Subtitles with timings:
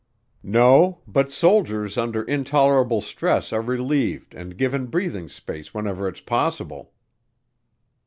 [0.41, 6.91] "No, but soldiers under intolerable stress are relieved and given breathing space whenever it's possible."